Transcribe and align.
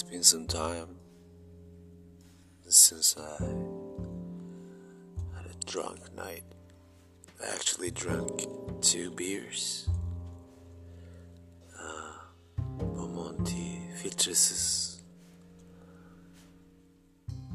It's 0.00 0.08
been 0.08 0.22
some 0.22 0.46
time 0.46 0.94
since 2.68 3.16
I 3.18 3.42
had 5.34 5.46
a 5.50 5.66
drunk 5.66 5.98
night. 6.14 6.44
I 7.42 7.52
actually 7.52 7.90
drank 7.90 8.46
two 8.80 9.10
beers. 9.10 9.88
Uh. 11.76 12.12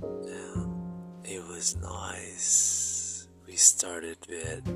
And 0.04 1.24
it 1.24 1.48
was 1.48 1.78
nice. 1.78 3.30
We 3.48 3.56
started 3.56 4.18
with 4.28 4.68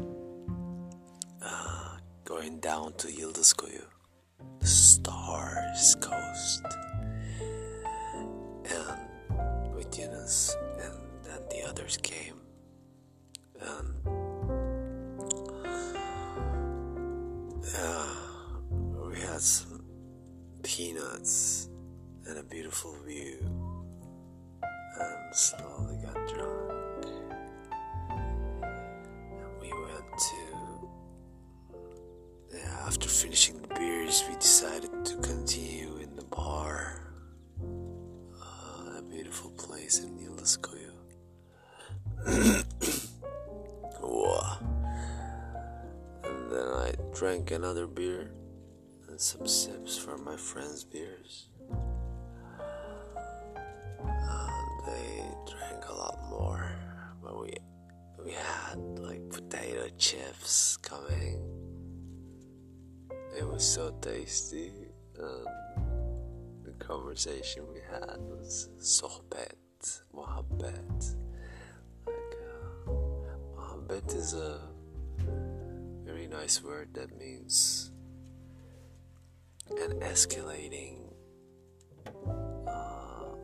uh, 1.44 1.98
going 2.24 2.62
down 2.62 2.94
to 2.94 3.10
Yıldızkuyu, 3.10 3.84
the 4.62 4.68
Stars 4.68 5.98
Coast. 6.00 6.17
And 13.62 13.96
yeah, 17.64 18.16
we 19.08 19.20
had 19.22 19.40
some 19.40 19.86
peanuts 20.64 21.70
and 22.26 22.40
a 22.40 22.44
beautiful 22.44 22.94
view, 23.06 23.38
and 25.00 25.34
slowly 25.34 25.98
got 26.04 26.28
drunk. 26.28 27.06
And 28.10 29.62
we 29.62 29.72
went 29.72 30.10
to 30.30 30.90
yeah, 32.54 32.86
after 32.86 33.08
finishing 33.08 33.62
the 33.62 33.68
beers, 33.70 34.26
we 34.28 34.36
decided 34.36 35.06
to 35.06 35.16
continue 35.18 36.00
in 36.02 36.18
the 36.18 36.26
bar. 36.26 37.14
Uh, 37.62 38.98
a 39.00 39.02
beautiful 39.10 39.52
place 39.52 40.00
in 40.04 40.18
Yıldızkuyu. 40.20 40.77
Drank 47.18 47.50
another 47.50 47.88
beer 47.88 48.32
and 49.10 49.20
some 49.20 49.48
sips 49.48 49.98
from 49.98 50.24
my 50.24 50.36
friends' 50.36 50.84
beers. 50.84 51.48
And 53.98 54.86
they 54.86 55.26
drank 55.50 55.90
a 55.90 55.94
lot 55.94 56.20
more, 56.30 56.76
but 57.24 57.42
we 57.42 57.58
we 58.24 58.34
had 58.34 58.78
like 59.00 59.28
potato 59.32 59.90
chips 59.98 60.78
coming. 60.78 61.42
It 63.36 63.48
was 63.48 63.66
so 63.66 63.98
tasty, 64.00 64.72
and 65.18 65.48
the 66.66 66.74
conversation 66.78 67.64
we 67.74 67.80
had 67.80 68.20
was 68.20 68.70
sohbet, 68.78 70.02
muhabbet. 70.14 71.16
Like, 72.06 72.36
uh, 72.46 72.92
muhabbet 73.56 74.14
is 74.16 74.36
a 74.36 74.77
nice 76.28 76.64
word 76.64 76.94
that 76.94 77.18
means 77.18 77.92
an 79.70 80.00
escalating, 80.02 81.14
uh, 82.68 83.36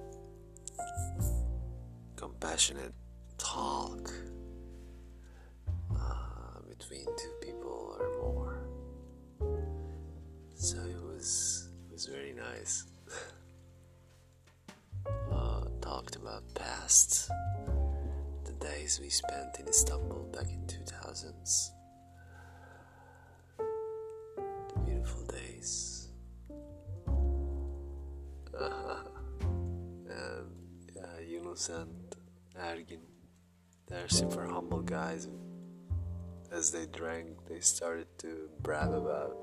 compassionate 2.15 2.93
talk 3.37 4.11
uh, 5.95 6.59
between 6.67 7.05
two 7.05 7.33
people 7.41 7.95
or 7.99 8.09
more. 8.21 8.65
So 10.55 10.77
it 10.77 11.01
was 11.03 11.69
it 11.89 11.93
was 11.93 12.05
very 12.05 12.33
nice. 12.33 12.85
uh, 15.31 15.65
talked 15.81 16.15
about 16.15 16.43
past 16.55 17.29
the 18.45 18.53
days 18.53 18.99
we 19.01 19.09
spent 19.09 19.59
in 19.59 19.67
Istanbul 19.67 20.29
back 20.31 20.47
in 20.49 20.65
2000s. 20.67 21.71
Days. 25.27 26.09
and 30.09 30.49
yeah, 30.95 31.19
Yunus 31.25 31.69
and 31.69 32.15
Ergin, 32.57 32.99
they're 33.87 34.07
super 34.07 34.45
humble 34.45 34.81
guys. 34.81 35.27
As 36.51 36.71
they 36.71 36.85
drank, 36.85 37.27
they 37.49 37.59
started 37.59 38.07
to 38.19 38.49
brag 38.61 38.89
about 38.89 39.37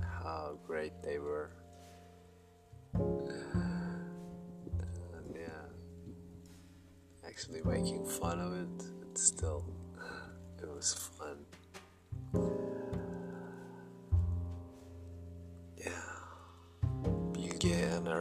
how 0.00 0.58
great 0.66 0.92
they 1.02 1.18
were. 1.18 1.50
And 2.94 3.30
yeah, 5.34 5.68
actually 7.26 7.62
making 7.62 8.04
fun 8.06 8.40
of 8.40 8.52
it, 8.54 8.84
but 9.00 9.18
still, 9.18 9.64
it 10.62 10.68
was 10.68 10.94
fun. 10.94 11.43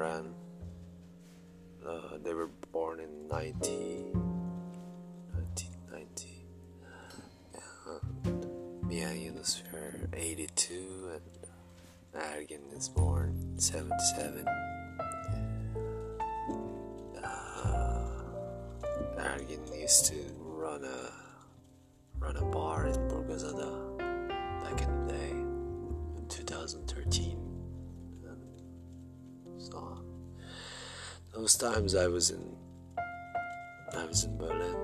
Aran, 0.03 0.36
uh, 1.88 2.18
they 2.24 2.34
were 2.34 2.50
born 2.74 3.00
in 3.00 3.28
90, 3.30 4.12
1990. 5.31 6.46
And 8.28 8.44
and 8.91 9.22
Yunus 9.22 9.64
were 9.72 10.09
82 10.14 11.12
and 11.14 12.22
Ergin 12.22 12.78
is 12.78 12.90
born 12.90 13.58
77. 13.58 14.46
Uh, 17.24 18.06
Ergin 19.18 19.80
used 19.80 20.06
to 20.08 20.16
run 20.38 20.84
a 20.84 21.12
run 22.20 22.35
a 22.35 22.46
bar 22.46 22.88
in 22.88 22.96
Burgazada 23.08 23.97
back 24.64 24.81
in 24.81 25.08
the 25.08 25.14
day 25.14 25.30
in 25.30 26.25
2013. 26.28 27.53
Those 31.33 31.55
times 31.57 31.95
I 31.95 32.07
was 32.07 32.29
in 32.29 32.55
I 33.95 34.05
was 34.05 34.23
in 34.23 34.38
Berlin, 34.38 34.75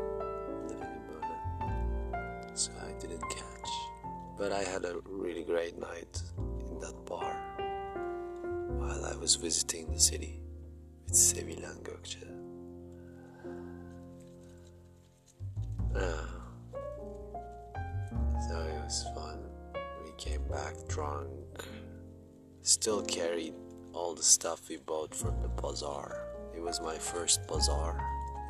living 0.67 0.83
in 0.83 1.03
Berlin, 1.07 2.55
so 2.55 2.71
I 2.87 2.91
didn't 2.99 3.21
catch. 3.21 3.69
But 4.37 4.51
I 4.51 4.63
had 4.63 4.85
a 4.85 4.97
really 5.05 5.43
great 5.43 5.79
night 5.79 6.21
in 6.69 6.79
that 6.79 7.05
bar 7.05 7.33
while 8.77 9.05
I 9.05 9.15
was 9.15 9.35
visiting 9.35 9.91
the 9.91 9.99
city 9.99 10.41
with 11.05 11.13
Sevilen 11.13 11.81
Gökçe. 11.83 12.25
Ah. 15.95 16.29
so 18.47 18.59
it 18.59 18.83
was 18.83 19.05
fun. 19.15 19.39
We 20.05 20.11
came 20.17 20.43
back 20.47 20.75
drunk, 20.88 21.29
still 22.61 23.01
carried 23.01 23.55
all 23.93 24.13
the 24.13 24.23
stuff 24.23 24.69
we 24.69 24.77
bought 24.77 25.15
from 25.15 25.41
the 25.41 25.47
bazaar. 25.47 26.28
It 26.55 26.61
was 26.61 26.81
my 26.81 26.95
first 26.95 27.47
bazaar 27.47 27.99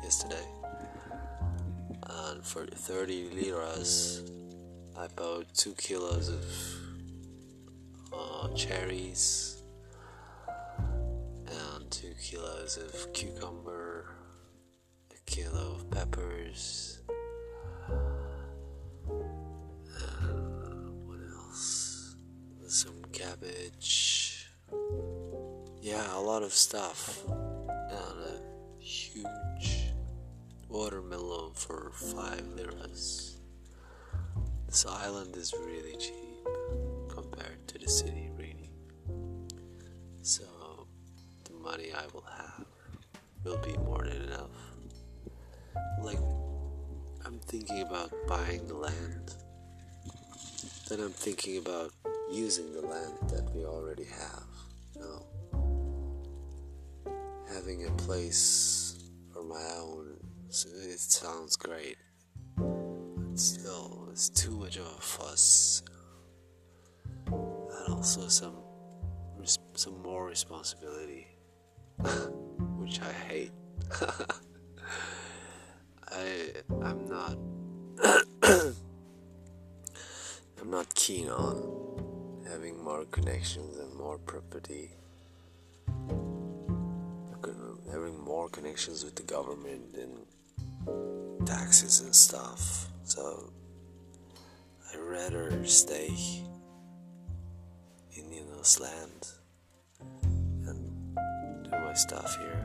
yesterday. 0.02 0.46
And 2.06 2.44
for 2.44 2.66
30 2.66 3.30
liras, 3.30 4.22
I 4.96 5.06
bought 5.08 5.52
two 5.54 5.74
kilos 5.74 6.28
of 6.28 6.44
uh, 8.12 8.48
cherries 8.54 9.62
and 11.46 11.90
two 11.90 12.14
kilos 12.20 12.76
of 12.76 13.12
cucumber, 13.12 14.06
a 15.12 15.30
kilo 15.30 15.76
of 15.76 15.90
peppers, 15.90 17.00
what 21.04 21.18
else? 21.34 22.16
Some 22.66 23.02
cabbage. 23.12 24.48
Yeah, 25.80 26.16
a 26.16 26.20
lot 26.20 26.42
of 26.42 26.52
stuff. 26.52 27.24
Watermelon 30.70 31.52
for 31.54 31.90
five 31.92 32.46
liras. 32.56 33.38
This 34.66 34.86
island 34.86 35.36
is 35.36 35.52
really 35.52 35.96
cheap 35.96 36.46
compared 37.08 37.66
to 37.68 37.78
the 37.78 37.88
city, 37.88 38.30
really. 38.38 38.70
So, 40.22 40.44
the 41.44 41.54
money 41.54 41.92
I 41.92 42.06
will 42.14 42.24
have 42.38 42.66
will 43.42 43.58
be 43.58 43.76
more 43.78 44.04
than 44.04 44.22
enough. 44.22 44.50
Like, 46.02 46.20
I'm 47.26 47.40
thinking 47.40 47.82
about 47.82 48.12
buying 48.28 48.68
the 48.68 48.74
land, 48.74 49.34
then 50.88 51.00
I'm 51.00 51.10
thinking 51.10 51.58
about 51.58 51.92
using 52.30 52.72
the 52.72 52.82
land 52.82 53.18
that 53.30 53.50
we 53.54 53.64
already 53.64 54.04
have. 54.04 54.44
You 54.94 55.00
know, 55.00 55.26
having 57.52 57.86
a 57.86 57.90
place 57.92 59.10
for 59.32 59.42
my 59.42 59.62
own, 59.78 60.09
so 60.50 60.68
it 60.68 60.98
sounds 60.98 61.56
great. 61.56 61.96
But 62.56 63.38
still, 63.38 64.06
oh, 64.06 64.08
it's 64.10 64.28
too 64.28 64.50
much 64.50 64.76
of 64.76 64.86
a 64.86 65.00
fuss 65.00 65.82
and 67.26 67.94
also 67.94 68.26
some 68.28 68.56
some 69.74 70.02
more 70.02 70.26
responsibility 70.26 71.28
which 72.78 73.00
I 73.00 73.12
hate. 73.28 73.52
I 76.10 76.52
I'm 76.82 77.08
not 77.08 77.38
I'm 80.60 80.70
not 80.70 80.92
keen 80.94 81.28
on 81.28 82.44
having 82.48 82.82
more 82.82 83.04
connections 83.04 83.78
and 83.78 83.94
more 83.94 84.18
property. 84.18 84.90
Having 87.92 88.18
more 88.24 88.48
connections 88.48 89.04
with 89.04 89.14
the 89.16 89.22
government 89.22 89.96
and 89.96 90.26
taxes 91.50 92.00
and 92.02 92.14
stuff. 92.14 92.86
So 93.02 93.52
I'd 94.92 95.00
rather 95.00 95.64
stay 95.66 96.14
in 98.12 98.30
know 98.30 98.78
land 98.78 99.32
and 100.68 100.78
do 101.64 101.70
my 101.70 101.94
stuff 101.94 102.36
here. 102.38 102.62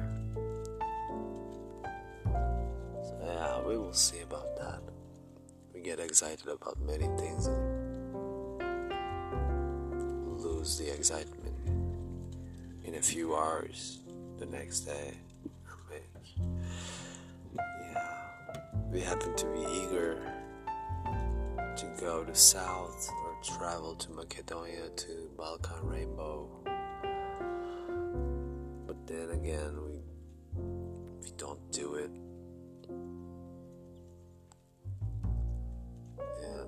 So 3.03 3.19
yeah, 3.23 3.61
we 3.67 3.75
will 3.75 3.93
see 3.93 4.21
about 4.21 4.55
that. 4.57 4.81
We 5.73 5.81
get 5.81 5.99
excited 5.99 6.47
about 6.47 6.79
many 6.79 7.07
things 7.17 7.47
and 7.47 7.71
lose 10.39 10.77
the 10.77 10.93
excitement 10.93 11.57
in 12.83 12.93
a 12.95 13.01
few 13.01 13.35
hours 13.35 14.01
the 14.37 14.45
next 14.45 14.81
day. 14.81 15.24
We 18.95 19.01
happen 19.01 19.35
to 19.35 19.45
be 19.47 19.59
eager 19.59 20.17
to 21.75 21.85
go 21.99 22.23
to 22.23 22.33
south 22.33 23.11
or 23.25 23.35
travel 23.43 23.93
to 23.93 24.09
Macedonia 24.11 24.87
to 24.95 25.29
Balkan 25.37 25.83
Rainbow. 25.83 26.47
But 28.87 29.05
then 29.05 29.31
again, 29.31 29.73
we 29.83 29.99
we 31.21 31.31
don't 31.35 31.59
do 31.73 31.95
it. 31.95 32.11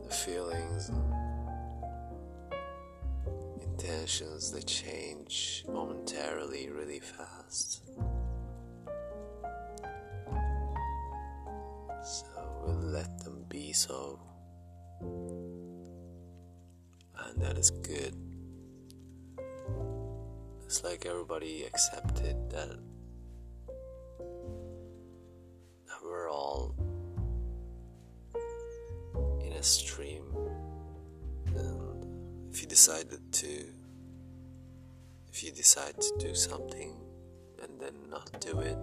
The 0.04 0.14
feelings 0.14 0.90
and 0.90 1.14
intentions 3.62 4.52
they 4.52 4.64
change 4.64 5.64
momentarily 5.70 6.70
really 6.70 7.00
fast. 7.00 7.84
So 13.74 14.20
and 17.38 17.42
that 17.42 17.58
is 17.58 17.70
good. 17.70 18.14
It's 20.66 20.84
like 20.84 21.06
everybody 21.06 21.64
accepted 21.64 22.50
that, 22.50 22.78
that 25.88 26.00
we're 26.04 26.30
all 26.30 26.76
in 29.46 29.54
a 29.54 29.64
stream, 29.64 30.26
and 31.56 32.54
if 32.54 32.62
you 32.62 32.68
decided 32.68 33.32
to, 33.32 33.66
if 35.32 35.44
you 35.44 35.52
decide 35.52 36.00
to 36.02 36.14
do 36.20 36.36
something 36.36 36.96
and 37.62 37.80
then 37.80 37.94
not 38.10 38.30
do 38.42 38.60
it, 38.60 38.78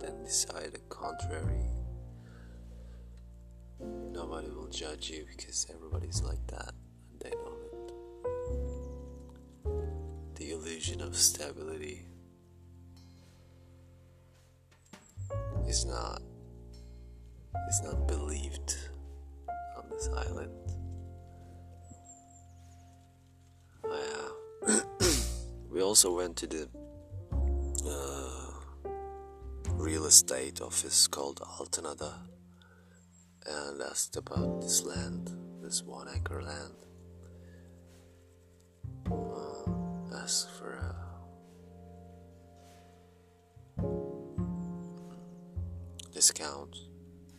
then 0.00 0.22
decide 0.24 0.72
the 0.72 0.78
contrary 0.88 1.68
nobody 4.30 4.48
will 4.50 4.68
judge 4.68 5.10
you 5.10 5.26
because 5.28 5.66
everybody's 5.74 6.22
like 6.22 6.46
that 6.46 6.72
and 7.10 7.20
they 7.20 7.30
know 7.30 7.56
it. 7.72 7.92
The 10.36 10.52
illusion 10.52 11.00
of 11.00 11.16
stability 11.16 12.06
is 15.66 15.84
not 15.84 16.22
is 17.68 17.82
not 17.82 18.06
believed 18.06 18.76
on 19.76 19.90
this 19.90 20.08
island. 20.16 20.52
Oh, 23.84 24.32
yeah. 24.68 24.80
we 25.70 25.82
also 25.82 26.14
went 26.14 26.36
to 26.36 26.46
the 26.46 26.68
uh, 27.84 28.52
real 29.72 30.06
estate 30.06 30.60
office 30.60 31.08
called 31.08 31.40
Altanada 31.58 32.14
and 33.50 33.82
asked 33.82 34.16
about 34.16 34.60
this 34.60 34.84
land, 34.84 35.30
this 35.62 35.82
one 35.82 36.08
acre 36.14 36.42
land. 36.42 36.74
Uh, 39.10 40.16
asked 40.22 40.50
for 40.50 40.72
a 40.74 40.94
discount. 46.12 46.76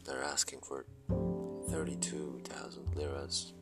They're 0.06 0.24
asking 0.24 0.60
for 0.62 0.86
32,000 1.70 2.96
liras, 2.96 3.54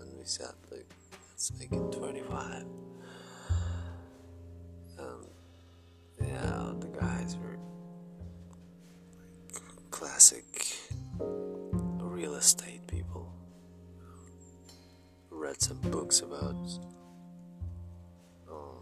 and 0.00 0.12
we 0.18 0.24
said, 0.24 0.52
like, 0.70 0.86
let's 1.30 1.52
make 1.58 1.72
it 1.72 1.92
25. 1.92 2.64
And 4.98 5.26
yeah, 6.20 6.72
the 6.80 6.88
guys 6.88 7.36
were 7.36 7.58
classic 9.90 10.76
real 12.24 12.36
estate 12.36 12.80
people. 12.86 13.30
Read 15.28 15.60
some 15.60 15.76
books 15.90 16.20
about 16.20 16.56
um, 18.50 18.78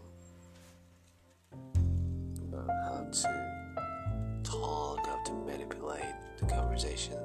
about 2.47 2.69
how 2.85 3.05
to 3.11 4.43
talk, 4.43 5.05
how 5.05 5.21
to 5.25 5.33
manipulate 5.33 6.15
the 6.39 6.45
conversation. 6.45 7.22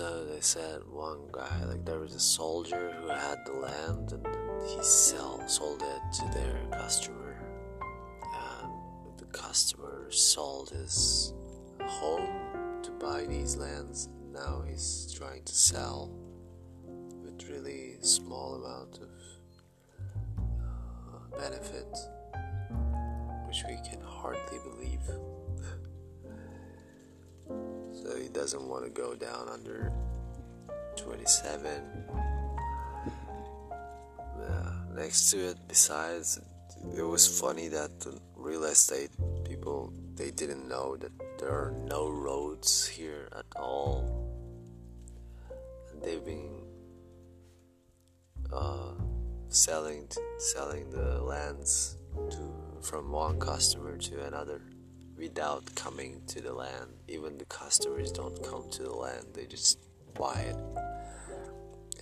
So 0.00 0.24
they 0.24 0.40
said 0.40 0.80
one 0.90 1.28
guy, 1.30 1.62
like 1.66 1.84
there 1.84 1.98
was 1.98 2.14
a 2.14 2.20
soldier 2.20 2.96
who 3.02 3.08
had 3.08 3.44
the 3.44 3.52
land 3.52 4.12
and 4.12 4.26
he 4.66 4.82
sell 4.82 5.46
sold 5.46 5.82
it 5.82 6.00
to 6.14 6.38
their 6.38 6.58
customer, 6.72 7.36
and 8.62 9.18
the 9.18 9.26
customer 9.26 10.10
sold 10.10 10.70
his 10.70 11.34
home 11.84 12.80
to 12.82 12.90
buy 12.92 13.26
these 13.26 13.58
lands. 13.58 14.08
Now 14.32 14.62
he's 14.66 15.12
trying 15.18 15.42
to 15.44 15.54
sell 15.54 16.10
with 17.22 17.46
really 17.50 17.98
small 18.00 18.54
amount 18.54 19.00
of 19.02 19.10
uh, 20.38 21.38
benefit, 21.38 21.94
which 23.46 23.64
we 23.68 23.76
can 23.86 24.00
hardly 24.00 24.60
believe. 24.64 25.02
So 28.02 28.16
he 28.16 28.28
doesn't 28.28 28.66
want 28.66 28.84
to 28.84 28.90
go 28.90 29.14
down 29.14 29.48
under 29.48 29.92
27 30.96 31.82
yeah, 34.38 34.72
next 34.94 35.30
to 35.30 35.38
it 35.50 35.56
besides 35.68 36.40
it 36.96 37.02
was 37.02 37.40
funny 37.40 37.68
that 37.68 38.00
the 38.00 38.18
real 38.36 38.64
estate 38.64 39.10
people 39.44 39.92
they 40.20 40.30
didn't 40.30 40.68
know 40.68 40.96
that 40.96 41.12
there 41.38 41.50
are 41.50 41.72
no 41.86 42.10
roads 42.10 42.86
here 42.86 43.26
at 43.34 43.46
all. 43.56 44.28
And 45.90 46.02
they've 46.02 46.24
been 46.24 46.60
uh, 48.52 48.92
selling 49.48 50.08
selling 50.38 50.90
the 50.90 51.22
lands 51.22 51.96
to 52.30 52.52
from 52.82 53.10
one 53.10 53.40
customer 53.40 53.96
to 53.96 54.24
another 54.26 54.60
without 55.20 55.74
coming 55.74 56.22
to 56.26 56.40
the 56.40 56.52
land. 56.52 56.88
Even 57.06 57.36
the 57.36 57.44
customers 57.44 58.10
don't 58.10 58.42
come 58.42 58.68
to 58.70 58.82
the 58.82 58.92
land, 58.92 59.26
they 59.34 59.44
just 59.44 59.78
buy 60.18 60.40
it 60.40 60.56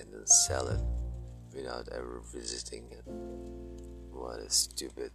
and 0.01 0.13
then 0.13 0.27
sell 0.27 0.69
it 0.69 0.81
without 1.55 1.89
ever 1.89 2.23
visiting 2.33 2.85
it. 2.93 3.03
What 4.13 4.39
a 4.39 4.49
stupid 4.49 5.11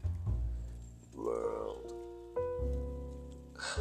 world. 1.15 1.93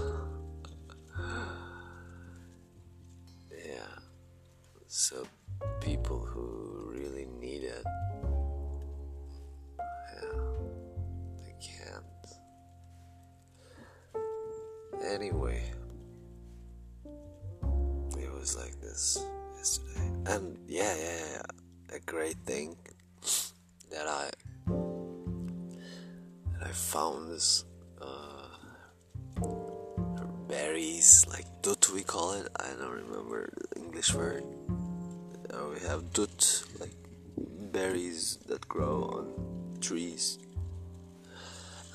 yeah. 3.51 3.99
So 4.87 5.27
people 5.81 6.21
who 6.21 6.62
Anyway, 15.13 15.61
it 18.17 18.33
was 18.33 18.57
like 18.57 18.81
this 18.81 19.23
yesterday, 19.59 20.11
and 20.25 20.57
yeah, 20.67 20.95
yeah, 20.97 21.19
yeah, 21.33 21.97
a 21.97 22.01
great 22.01 22.39
thing 22.47 22.75
that 23.91 24.07
I 24.09 24.31
that 26.57 26.67
I 26.67 26.73
found 26.73 27.31
this 27.31 27.67
uh, 28.01 28.57
berries 30.49 31.27
like 31.29 31.45
dut 31.61 31.91
we 31.93 32.03
call 32.03 32.33
it. 32.33 32.49
I 32.57 32.71
don't 32.79 32.91
remember 33.05 33.53
the 33.71 33.81
English 33.81 34.15
word. 34.15 34.45
Uh, 35.53 35.67
we 35.75 35.81
have 35.87 36.11
dut, 36.15 36.65
like 36.81 36.97
berries 37.71 38.39
that 38.47 38.67
grow 38.67 39.03
on 39.13 39.79
trees. 39.83 40.39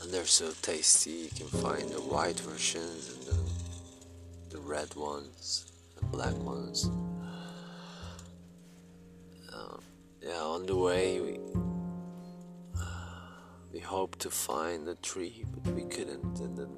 And 0.07 0.13
they're 0.13 0.25
so 0.25 0.53
tasty. 0.61 1.11
You 1.11 1.29
can 1.35 1.47
find 1.47 1.89
the 1.89 1.99
white 1.99 2.39
versions 2.39 3.13
and 3.13 3.23
the, 3.27 4.55
the 4.55 4.61
red 4.61 4.95
ones, 4.95 5.69
the 5.99 6.05
black 6.05 6.33
ones. 6.37 6.89
Uh, 9.53 9.75
yeah, 10.21 10.39
on 10.39 10.65
the 10.65 10.77
way 10.77 11.19
we 11.19 11.39
we 13.73 13.79
hoped 13.81 14.19
to 14.19 14.29
find 14.29 14.87
a 14.87 14.95
tree, 14.95 15.43
but 15.53 15.73
we 15.73 15.83
couldn't. 15.83 16.39
And 16.39 16.57
then 16.57 16.71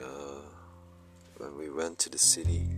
uh, 0.00 0.42
when 1.38 1.58
we 1.58 1.68
went 1.68 1.98
to 1.98 2.10
the 2.10 2.18
city, 2.18 2.68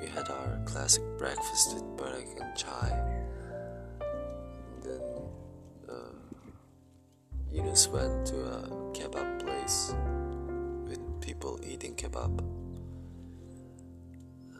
we 0.00 0.06
had 0.06 0.30
our 0.30 0.58
classic 0.64 1.02
breakfast 1.18 1.74
with 1.74 1.84
burek 1.98 2.40
and 2.40 2.56
chai. 2.56 3.23
Yunus 7.54 7.88
went 7.88 8.26
to 8.26 8.36
a 8.44 8.68
kebab 8.92 9.40
place 9.40 9.94
with 10.84 11.00
people 11.20 11.58
eating 11.62 11.94
kebab. 11.94 12.40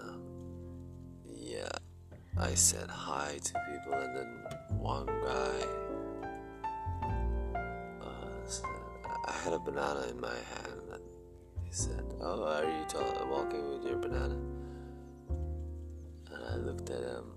Um, 0.00 0.22
yeah, 1.28 1.68
I 2.38 2.54
said 2.54 2.88
hi 2.88 3.38
to 3.42 3.52
people, 3.70 3.94
and 3.94 4.16
then 4.16 4.30
one 4.78 5.06
guy 5.06 5.84
I 9.26 9.32
had 9.42 9.52
a 9.54 9.58
banana 9.58 10.06
in 10.10 10.20
my 10.20 10.28
hand 10.28 10.82
and 10.92 11.02
he 11.64 11.72
said, 11.72 12.04
Oh, 12.20 12.44
are 12.44 12.64
you 12.64 12.84
ta- 12.88 13.26
walking 13.30 13.70
with 13.70 13.84
your 13.84 13.96
banana? 13.96 14.36
And 16.30 16.44
I 16.50 16.56
looked 16.56 16.90
at 16.90 17.00
him. 17.00 17.32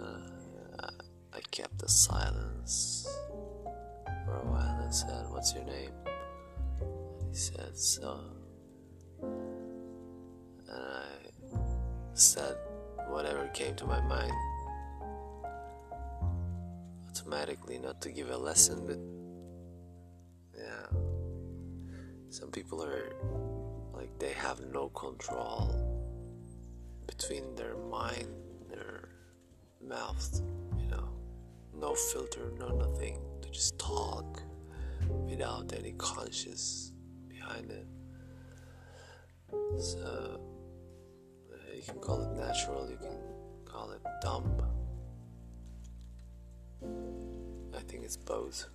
Uh, 0.00 0.90
I 1.32 1.40
kept 1.50 1.78
the 1.78 1.88
silence 1.88 3.08
said, 4.94 5.26
What's 5.28 5.52
your 5.54 5.64
name? 5.64 5.90
And 6.80 7.28
he 7.30 7.34
said, 7.34 7.76
So. 7.76 8.20
And 9.22 10.70
I 10.70 11.02
said 12.14 12.56
whatever 13.08 13.48
came 13.48 13.74
to 13.76 13.86
my 13.86 14.00
mind 14.00 14.32
automatically, 17.08 17.78
not 17.78 18.00
to 18.02 18.10
give 18.10 18.30
a 18.30 18.36
lesson, 18.36 18.86
but 18.86 18.98
yeah. 20.56 20.86
some 22.28 22.50
people 22.50 22.82
are 22.82 23.12
like 23.92 24.16
they 24.18 24.32
have 24.32 24.60
no 24.72 24.88
control 24.90 25.74
between 27.06 27.54
their 27.56 27.76
mind 27.90 28.28
their 28.70 29.08
mouth 29.86 30.40
you 30.78 30.86
know 30.86 31.08
no 31.78 31.94
filter 31.94 32.50
no 32.58 32.68
nothing 32.68 33.18
to 33.42 33.48
just 33.50 33.78
talk 33.78 34.42
without 35.08 35.72
any 35.72 35.92
conscious 35.92 36.92
behind 37.28 37.70
it. 37.70 37.86
So 39.78 40.40
you 41.74 41.82
can 41.82 42.00
call 42.00 42.22
it 42.22 42.36
natural 42.36 42.88
you 42.88 42.96
can 42.96 43.18
call 43.64 43.90
it 43.90 44.00
dumb. 44.22 44.62
I 47.76 47.80
think 47.80 48.04
it's 48.04 48.16
both. 48.16 48.66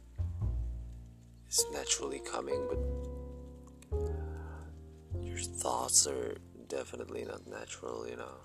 It's 1.48 1.66
naturally 1.72 2.20
coming 2.20 2.68
but 2.70 2.80
your 5.24 5.38
thoughts 5.38 6.06
are 6.08 6.38
definitely 6.68 7.26
not 7.26 7.48
natural, 7.48 8.08
you 8.08 8.18
know. 8.18 8.38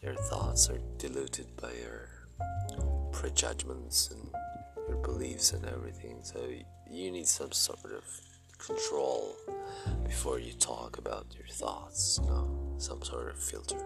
Your 0.00 0.14
thoughts 0.14 0.70
are 0.70 0.78
diluted 0.96 1.54
by 1.56 1.72
your 1.72 2.08
prejudgments 3.12 4.10
and 4.10 4.30
your 4.88 4.98
beliefs 4.98 5.52
and 5.52 5.64
everything. 5.66 6.18
So 6.22 6.38
you 6.90 7.10
need 7.10 7.26
some 7.26 7.52
sort 7.52 7.92
of 7.92 8.04
control 8.58 9.36
before 10.04 10.38
you 10.38 10.52
talk 10.52 10.98
about 10.98 11.26
your 11.36 11.46
thoughts, 11.48 12.18
you 12.22 12.28
know, 12.28 12.74
some 12.78 13.02
sort 13.02 13.28
of 13.28 13.38
filter. 13.38 13.84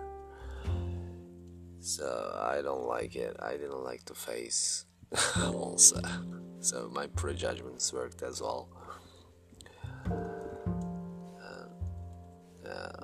So 1.80 2.40
I 2.40 2.62
don't 2.62 2.86
like 2.86 3.16
it. 3.16 3.36
I 3.40 3.52
didn't 3.52 3.82
like 3.82 4.04
the 4.04 4.14
face 4.14 4.86
also. 5.36 6.00
So 6.60 6.88
my 6.94 7.08
prejudgments 7.08 7.92
worked 7.92 8.22
as 8.22 8.40
well. 8.40 8.68
Um, 10.06 11.70
uh, 12.64 13.02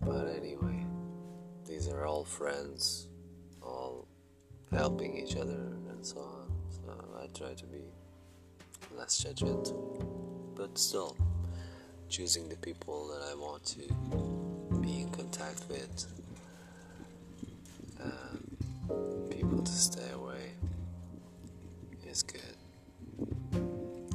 but 0.00 0.28
anyway, 0.36 0.84
these 1.64 1.88
are 1.88 2.04
all 2.04 2.24
friends, 2.24 3.08
all 3.62 4.08
helping 4.72 5.16
each 5.16 5.36
other 5.36 5.76
so 6.06 6.20
on. 6.20 6.46
So 6.70 6.94
I 7.20 7.26
try 7.36 7.54
to 7.54 7.66
be 7.66 7.82
less 8.96 9.24
judgmental, 9.24 10.04
but 10.54 10.78
still 10.78 11.16
choosing 12.08 12.48
the 12.48 12.56
people 12.56 13.08
that 13.08 13.22
I 13.28 13.34
want 13.34 13.64
to 13.64 13.80
be 14.80 15.00
in 15.00 15.08
contact 15.10 15.64
with, 15.68 16.06
and 17.98 19.30
people 19.30 19.62
to 19.62 19.72
stay 19.72 20.10
away 20.14 20.52
is 22.08 22.22
good. 22.22 22.56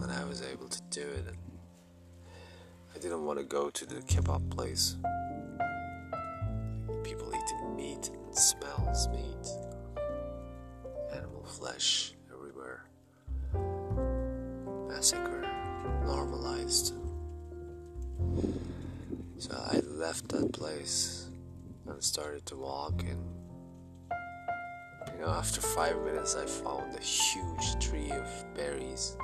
And 0.02 0.12
I 0.12 0.24
was 0.24 0.42
able 0.50 0.70
to 0.70 0.82
do 0.92 1.02
it. 1.02 1.26
I 2.96 3.00
didn't 3.00 3.26
want 3.26 3.38
to 3.40 3.46
go 3.46 3.70
to 3.70 3.86
the 3.86 3.96
kebab 3.96 4.50
place 4.50 4.96
People 7.04 7.34
eating 7.36 7.76
meat 7.76 8.10
and 8.14 8.36
smells 8.36 9.08
meat, 9.10 9.48
flesh 11.52 12.14
everywhere, 12.34 12.86
massacre 14.88 15.46
normalized. 16.06 16.94
So 19.38 19.52
I 19.52 19.80
left 19.80 20.30
that 20.30 20.54
place 20.54 21.30
and 21.88 22.02
started 22.02 22.46
to 22.48 22.56
walk 22.56 23.04
and 23.04 23.22
you 25.14 25.20
know 25.22 25.30
after 25.30 25.60
five 25.60 26.02
minutes 26.04 26.36
I 26.36 26.46
found 26.46 26.96
a 26.96 27.02
huge 27.02 27.86
tree 27.86 28.12
of 28.12 28.28
berries 28.56 29.18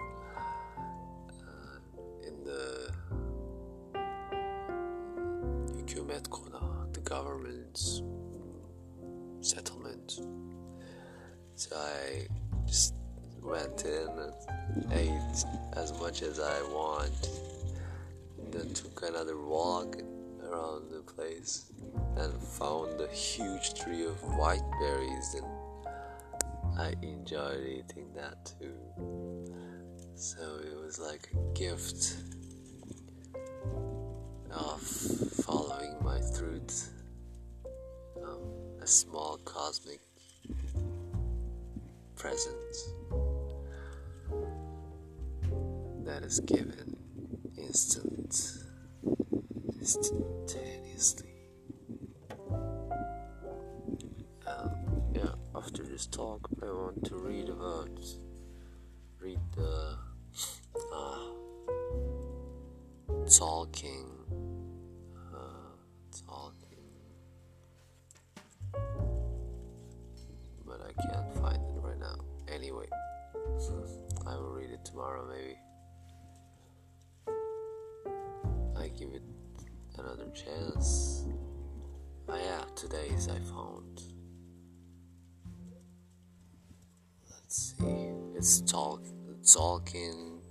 ate 15.46 15.78
as 15.78 16.00
much 16.00 16.22
as 16.22 16.40
I 16.40 16.62
want. 16.74 17.30
Then 18.52 18.74
took 18.74 19.04
another 19.04 19.38
walk 19.38 19.98
around 20.44 20.90
the 20.92 21.02
place 21.02 21.72
and 22.16 22.34
found 22.42 23.00
a 23.02 23.08
huge 23.08 23.74
tree 23.74 24.06
of 24.06 24.22
white 24.38 24.64
berries 24.80 25.36
and 25.36 25.46
I 26.80 26.94
enjoyed 27.02 27.66
eating 27.66 28.14
that 28.16 28.52
too. 28.60 28.74
So 30.16 30.60
it 30.64 30.78
was 30.78 31.00
like 31.00 31.30
a 31.34 31.54
gift 31.58 32.18
of 34.52 34.82
following 34.82 35.96
my 36.04 36.20
truth 36.38 36.92
um, 38.24 38.40
a 38.82 38.88
small 38.88 39.38
cosmic 39.46 40.00
presence 42.16 42.90
that 46.18 46.26
is 46.26 46.40
given 46.40 46.98
instant 47.60 48.64
instantaneously 49.80 51.30
um, 54.48 54.72
yeah 55.14 55.30
after 55.56 55.84
this 55.84 56.08
talk 56.08 56.50
I 56.64 56.66
want 56.66 57.06
to 57.06 57.18
read 57.18 57.50
about 57.50 58.00
read 59.20 59.40
the 59.56 59.98
uh, 60.92 61.20
talking 63.30 64.10
uh, 65.36 65.76
talking, 66.28 66.90
but 70.66 70.82
I 70.82 70.94
can't 71.00 71.34
find 71.36 71.58
it 71.58 71.80
right 71.80 72.00
now. 72.00 72.18
Anyway, 72.52 72.88
I 74.28 74.36
will 74.36 74.50
read 74.52 74.72
it 74.72 74.84
tomorrow, 74.84 75.28
maybe. 75.30 75.58
Give 78.98 79.14
it 79.14 79.22
another 80.00 80.28
chance. 80.34 81.26
Oh, 82.28 82.36
yeah, 82.36 82.64
today's 82.76 83.30
I 83.30 83.38
found. 83.40 84.02
Let's 87.30 87.76
see. 87.78 88.10
It's 88.36 88.62
talk, 88.62 89.04
talking, 89.54 90.42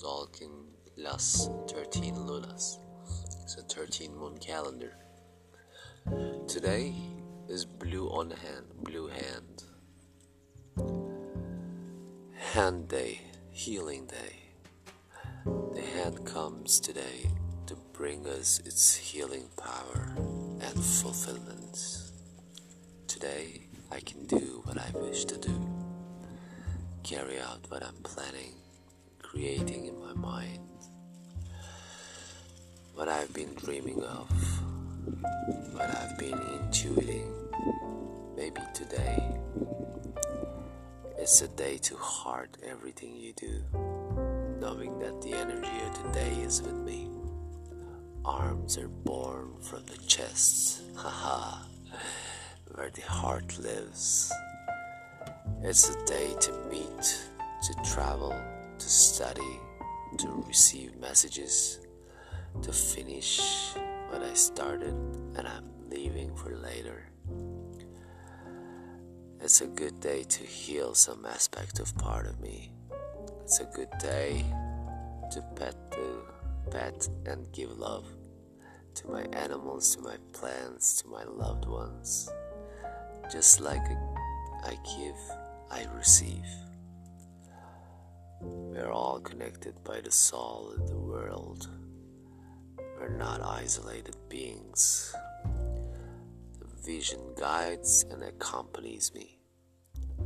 talking 0.00 0.68
Las 0.96 1.50
13 1.68 2.24
Lunas. 2.24 2.78
It's 3.42 3.56
a 3.56 3.62
13 3.62 4.16
moon 4.16 4.38
calendar. 4.38 4.92
Today 6.46 6.94
is 7.48 7.64
blue 7.64 8.08
on 8.10 8.30
hand, 8.30 8.66
blue 8.84 9.08
hand. 9.08 9.64
Hand 12.52 12.88
day, 12.88 13.20
healing 13.50 14.06
day. 14.06 14.36
The 15.74 15.82
hand 15.82 16.24
comes 16.24 16.78
today 16.78 17.28
to 17.66 17.76
bring 17.92 18.26
us 18.26 18.60
its 18.64 18.96
healing 18.96 19.44
power 19.56 20.12
and 20.60 20.84
fulfillment. 20.84 22.10
Today 23.06 23.68
I 23.90 24.00
can 24.00 24.26
do 24.26 24.62
what 24.64 24.78
I 24.78 24.90
wish 24.98 25.24
to 25.26 25.38
do, 25.38 25.54
carry 27.02 27.38
out 27.40 27.60
what 27.68 27.84
I'm 27.84 28.02
planning, 28.02 28.54
creating 29.22 29.86
in 29.86 30.00
my 30.00 30.12
mind, 30.14 30.60
what 32.94 33.08
I've 33.08 33.32
been 33.32 33.54
dreaming 33.54 34.02
of, 34.02 34.28
what 35.72 35.88
I've 35.88 36.18
been 36.18 36.38
intuiting. 36.38 37.30
Maybe 38.36 38.60
today 38.74 39.22
it's 41.18 41.40
a 41.42 41.48
day 41.48 41.78
to 41.78 41.96
heart 41.96 42.56
everything 42.66 43.14
you 43.14 43.32
do, 43.34 43.62
knowing 44.60 44.98
that 44.98 45.22
the 45.22 45.34
energy 45.34 45.80
of 45.86 46.02
today 46.02 46.32
is 46.42 46.60
with 46.60 46.74
me. 46.74 47.11
Arms 48.24 48.78
are 48.78 48.88
born 48.88 49.52
from 49.60 49.84
the 49.86 49.98
chest, 50.06 50.82
haha, 50.96 51.64
where 52.74 52.90
the 52.90 53.02
heart 53.02 53.58
lives. 53.58 54.32
It's 55.62 55.88
a 55.90 56.04
day 56.04 56.32
to 56.40 56.52
meet, 56.70 57.28
to 57.62 57.92
travel, 57.92 58.30
to 58.78 58.88
study, 58.88 59.60
to 60.18 60.44
receive 60.46 60.96
messages, 60.98 61.80
to 62.62 62.72
finish 62.72 63.40
what 64.10 64.22
I 64.22 64.34
started 64.34 64.94
and 65.36 65.48
I'm 65.48 65.68
leaving 65.90 66.34
for 66.36 66.54
later. 66.54 67.08
It's 69.40 69.62
a 69.62 69.66
good 69.66 69.98
day 69.98 70.22
to 70.22 70.44
heal 70.44 70.94
some 70.94 71.26
aspect 71.26 71.80
of 71.80 71.96
part 71.98 72.26
of 72.26 72.40
me. 72.40 72.70
It's 73.42 73.58
a 73.58 73.64
good 73.64 73.90
day 73.98 74.44
to 75.32 75.42
pet 75.56 75.74
the 75.90 76.31
pet 76.72 77.06
and 77.26 77.52
give 77.52 77.70
love 77.78 78.06
to 78.94 79.06
my 79.08 79.22
animals, 79.32 79.94
to 79.94 80.02
my 80.02 80.16
plants, 80.32 81.02
to 81.02 81.08
my 81.08 81.24
loved 81.24 81.66
ones. 81.66 82.30
Just 83.30 83.60
like 83.60 83.86
I 84.64 84.76
give, 84.96 85.16
I 85.70 85.86
receive. 85.94 86.46
We're 88.40 88.90
all 88.90 89.20
connected 89.20 89.74
by 89.84 90.00
the 90.00 90.10
soul 90.10 90.72
in 90.78 90.86
the 90.86 90.96
world. 90.96 91.68
We're 92.98 93.16
not 93.16 93.42
isolated 93.42 94.16
beings 94.28 95.14
The 96.58 96.66
vision 96.86 97.20
guides 97.38 98.04
and 98.10 98.22
accompanies 98.22 99.12
me. 99.14 99.38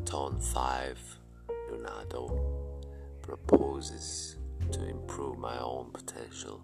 Tone 0.05 0.41
5 0.41 0.99
Leonardo 1.71 2.83
proposes 3.23 4.36
to 4.73 4.89
improve 4.89 5.39
my 5.39 5.59
own 5.59 5.91
potential. 5.93 6.61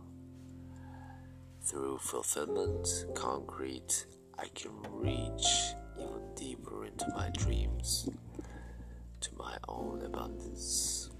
Through 1.62 1.99
fulfillment, 1.99 3.06
concrete, 3.14 4.06
I 4.38 4.47
can 4.49 4.73
reach 4.90 5.75
even 5.99 6.35
deeper 6.35 6.87
into 6.87 7.06
my 7.14 7.30
dreams, 7.30 8.09
to 9.21 9.30
my 9.37 9.56
own 9.68 10.02
abundance. 10.04 11.10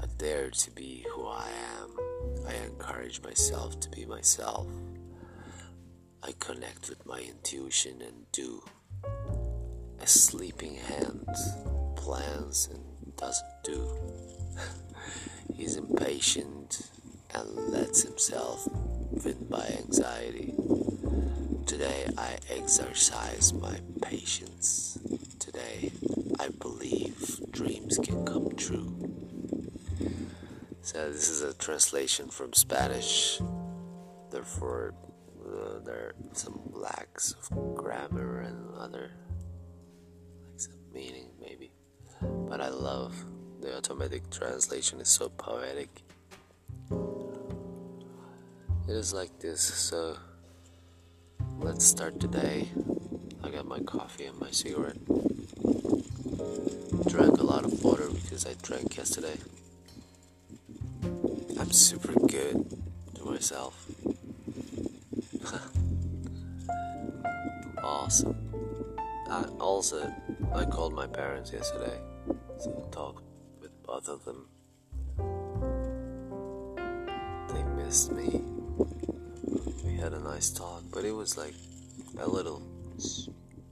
I 0.00 0.06
dare 0.16 0.50
to 0.50 0.70
be 0.72 1.04
who 1.14 1.26
I 1.26 1.48
am. 1.80 1.96
I 2.46 2.54
encourage 2.64 3.22
myself 3.22 3.78
to 3.80 3.90
be 3.90 4.04
myself. 4.04 4.66
I 6.22 6.32
connect 6.38 6.88
with 6.88 7.06
my 7.06 7.20
intuition 7.20 8.02
and 8.02 8.30
do. 8.32 8.62
A 10.00 10.06
sleeping 10.06 10.74
hand 10.74 11.28
plans 11.96 12.68
and 12.72 13.16
doesn't 13.16 13.64
do. 13.64 13.88
He's 15.54 15.76
impatient 15.76 16.90
and 17.34 17.48
lets 17.72 18.02
himself 18.02 18.68
win 19.24 19.46
by 19.48 19.66
anxiety. 19.78 20.54
Today 21.66 22.08
I 22.16 22.38
exercise 22.50 23.52
my 23.52 23.80
patience. 24.02 24.98
Today 25.38 25.92
I 26.40 26.48
believe 26.48 27.40
dreams 27.50 27.98
can 28.02 28.24
come 28.24 28.50
true. 28.56 28.94
So, 30.82 31.12
this 31.12 31.28
is 31.28 31.42
a 31.42 31.52
translation 31.52 32.28
from 32.28 32.54
Spanish. 32.54 33.40
Therefore, 34.30 34.94
uh, 35.48 35.78
there 35.84 35.96
are 35.96 36.14
some 36.32 36.60
lacks 36.72 37.34
of 37.34 37.74
grammar 37.74 38.40
and 38.40 38.74
other 38.76 39.10
like 40.44 40.60
some 40.60 40.74
meaning 40.92 41.28
maybe 41.40 41.70
but 42.48 42.60
i 42.60 42.68
love 42.68 43.14
the 43.68 43.76
automatic 43.76 44.30
translation 44.30 44.98
is 45.00 45.08
so 45.08 45.28
poetic. 45.28 45.88
It 48.88 48.94
is 48.94 49.12
like 49.12 49.38
this 49.40 49.60
so 49.60 50.16
let's 51.58 51.84
start 51.84 52.18
today. 52.18 52.68
I 53.44 53.50
got 53.50 53.66
my 53.66 53.80
coffee 53.80 54.24
and 54.24 54.40
my 54.40 54.50
cigarette. 54.50 55.04
Drank 57.08 57.38
a 57.38 57.42
lot 57.42 57.64
of 57.64 57.84
water 57.84 58.08
because 58.08 58.46
i 58.46 58.54
drank 58.62 58.96
yesterday. 58.96 59.36
I'm 61.60 61.70
super 61.70 62.14
good 62.26 62.64
to 63.16 63.24
myself. 63.24 63.86
Awesome. 67.82 68.36
I 69.30 69.44
also, 69.60 70.12
I 70.54 70.64
called 70.64 70.94
my 70.94 71.06
parents 71.06 71.52
yesterday, 71.52 71.98
so 72.58 72.84
I 72.86 72.94
talked 72.94 73.27
with 73.88 74.06
both 74.06 74.08
of 74.08 74.24
them. 74.24 74.48
They 77.48 77.62
missed 77.82 78.12
me. 78.12 78.42
We 79.84 79.96
had 79.96 80.12
a 80.12 80.20
nice 80.20 80.50
talk, 80.50 80.82
but 80.92 81.04
it 81.04 81.12
was 81.12 81.36
like 81.36 81.54
a 82.18 82.28
little 82.28 82.62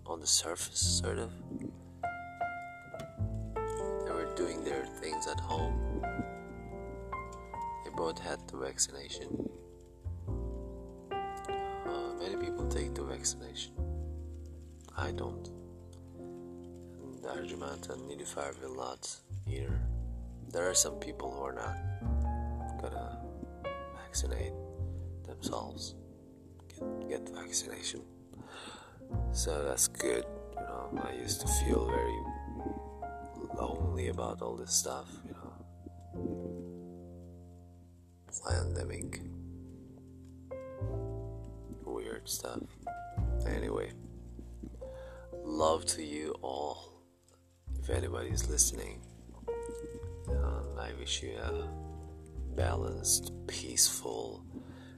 on 0.06 0.20
the 0.20 0.26
surface, 0.26 0.78
sort 1.02 1.18
of. 1.18 1.30
They 4.04 4.12
were 4.12 4.32
doing 4.36 4.64
their 4.64 4.86
things 5.00 5.26
at 5.26 5.40
home. 5.40 6.02
They 7.84 7.90
both 7.90 8.18
had 8.18 8.38
the 8.48 8.56
vaccination. 8.58 9.48
Uh, 11.10 12.14
many 12.18 12.36
people 12.36 12.68
take 12.68 12.94
the 12.94 13.02
vaccination. 13.04 13.72
I 14.96 15.12
don't. 15.12 15.50
And 16.18 17.22
Arjumant 17.24 17.90
and 17.90 18.10
Nilufar 18.10 18.60
will 18.62 18.76
not 18.76 19.14
either. 19.50 19.78
There 20.52 20.68
are 20.68 20.74
some 20.74 20.94
people 20.96 21.30
who 21.30 21.42
are 21.42 21.52
not 21.52 21.76
gonna 22.80 23.18
vaccinate 23.94 24.52
themselves, 25.26 25.94
get, 26.68 27.08
get 27.08 27.28
vaccination. 27.34 28.02
So 29.32 29.64
that's 29.64 29.88
good. 29.88 30.24
You 30.54 30.62
know, 30.62 31.00
I 31.02 31.12
used 31.12 31.40
to 31.42 31.48
feel 31.64 31.86
very 31.86 32.18
lonely 33.58 34.08
about 34.08 34.42
all 34.42 34.56
this 34.56 34.72
stuff, 34.72 35.08
you 35.24 35.32
know. 35.32 35.52
Pandemic. 38.46 39.20
Weird 41.84 42.28
stuff. 42.28 42.62
Anyway 43.46 43.90
love 45.46 45.86
to 45.86 46.02
you 46.02 46.34
all. 46.42 46.92
If 47.80 47.88
anybody's 47.88 48.48
listening, 48.48 49.00
um, 50.28 50.78
I 50.78 50.92
wish 50.98 51.22
you 51.22 51.36
a 51.36 51.68
balanced, 52.56 53.32
peaceful, 53.46 54.44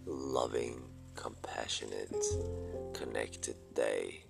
loving, 0.07 0.83
compassionate, 1.15 2.25
connected 2.95 3.57
day. 3.75 4.25